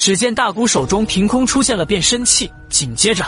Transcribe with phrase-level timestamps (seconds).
[0.00, 3.22] 只见大古手中凭空出现了变身器，紧接着。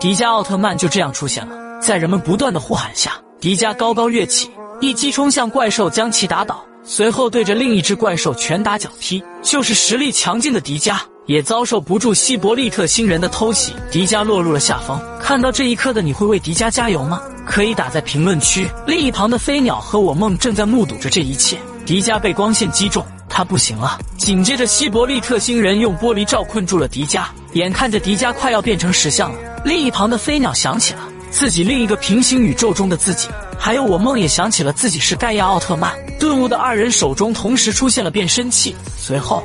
[0.00, 4.50] 迪迦奥特曼就这样出现了，在人们不断的呼喊下，迪迦高高跃起，
[4.80, 6.64] 一击冲向怪兽，将其打倒。
[6.82, 9.22] 随后对着另一只怪兽拳打脚踢。
[9.42, 15.00] 就是实力强劲的迪迦，也遭受不住希伯利特星人的偷袭，迪迦落入了下风。
[15.20, 17.20] 看到这一刻的你会为迪迦加油吗？
[17.44, 18.68] 可以打在评论区。
[18.86, 21.58] 另一旁的飞鸟和我梦正在目睹着这一切。
[21.84, 23.98] 迪迦被光线击中，他不行了。
[24.16, 29.38] 紧接着，希伯利特星人用玻璃罩困住了迪迦，眼看着迪迦快要变成石像了。
[29.64, 35.92] 另一旁的飞鸟想起了自己另一个平行宇宙中的自己，还有我梦也想起了自己是盖亚奥特曼。
[36.18, 39.44] 顿悟的二人手中同时出现了变身器，随后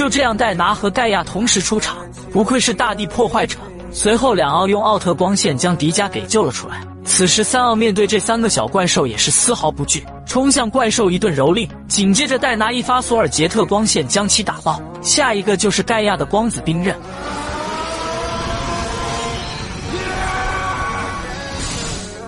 [0.00, 1.98] 就这样戴拿和盖亚同时出场，
[2.32, 3.58] 不愧是大地破坏者。
[3.92, 6.80] 随后两奥用奥特光线将迪迦给救了出来。
[7.04, 10.02] 此时三奥面对这三个小怪兽也是丝毫不惧。
[10.24, 14.80] 冲向怪兽一顿蹂躏，紧接着戴拿一发索尔杰特光线将其打爆。
[15.02, 16.96] 下一个就是盖亚的光子冰刃，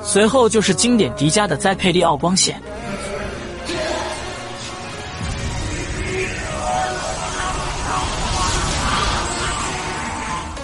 [0.04, 2.60] 随后就是经典迪迦的栽佩利奥光线。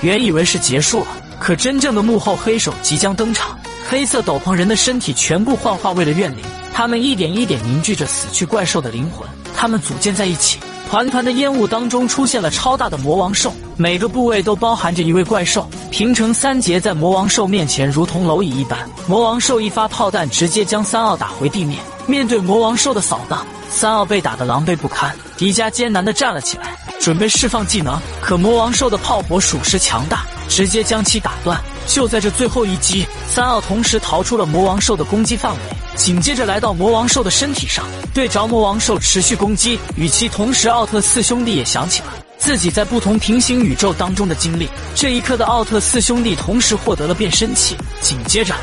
[0.00, 1.06] 原以为是结束了，
[1.38, 3.58] 可真正的幕后黑手即将登场。
[3.88, 6.44] 黑色斗篷人的身体全部幻化为了怨灵。
[6.74, 9.26] 他们一点一点凝聚着死去怪兽的灵魂，
[9.56, 18.78] 他们组建在一起，团团的烟雾当中出现了超大的魔王兽，每个部位都包含着一位怪兽，平成三节在魔王兽面前如同蝼蚁一般。
[19.08, 21.80] 魔王兽一发炮弹直接将三奥打回地面。
[22.06, 25.14] 面对魔王兽的扫荡，三奥被打得狼狈不堪。
[25.36, 31.58] 迪迦艰难地站了起来，准备释放技能，可魔王兽的炮火属实强大，直接将其打断。
[31.86, 35.58] 就在这最后一击，三奥同时逃出了魔王兽的攻击范围。
[35.96, 39.78] 紧接着来到魔王兽的身体上，对着魔王兽持续攻击。
[39.96, 44.68] 与其同时，奥特四兄弟也想起了自己在不同平行宇宙当中的经历。
[44.94, 47.76] 这一刻的奥特四兄弟同时获得了变身器。
[48.00, 48.54] 紧接着。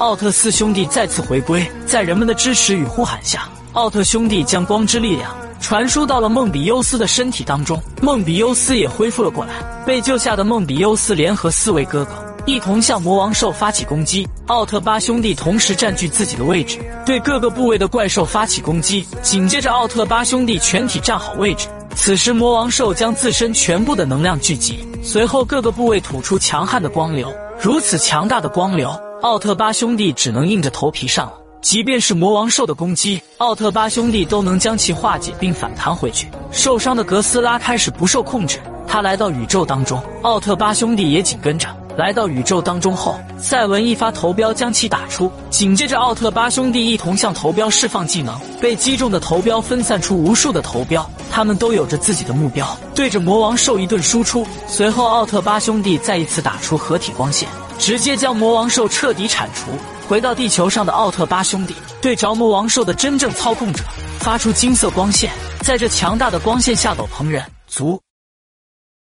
[0.00, 5.30] 奥特四兄弟再次回归，在人们的支持与呼喊下，奥特兄弟将光之力量
[5.60, 9.52] 传输到了梦比优斯的身体当中，梦比优斯也恢复了过来。
[9.84, 12.12] 被救下的梦比优斯联合四位哥哥，
[12.46, 14.26] 一同向魔王兽发起攻击。
[14.46, 19.06] 奥特八兄弟同时占据自己的位置，对各个部位的怪兽发起攻击。
[19.20, 21.68] 紧接着，奥特八兄弟全体站好位置。
[21.94, 27.30] 此时，魔王兽将自身全部的能量聚集，随后各个部位吐出强悍的光流。
[27.62, 28.90] 如此强大的光流。
[29.20, 36.26] 奥特八兄弟只能硬着头皮上了，即便是魔王兽的攻击，奥特八兄弟都能将其化解并反弹回去。
[36.50, 54.46] 受伤的格斯拉开始不受控制，他来到宇宙当中，奥特八兄弟也紧跟着来到宇宙当中后，赛文一发头镖将其打出，紧接着奥特八兄弟一同向头镖释放技能，被击中的头镖分散出无数的头镖，他们都有着自己的目标，对着魔王兽一顿输出。
[54.66, 57.48] 随后，奥特八兄弟再一次打出合体光线。
[57.78, 59.70] 直接将魔王兽彻底铲除。
[60.06, 63.82] 回到地球上的奥特八兄弟对着魔王兽的真正操控者
[64.18, 65.30] 发出金色光线，
[65.62, 67.98] 在这强大的光线下，斗篷人族